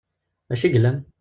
[0.49, 0.97] D acu i yellan?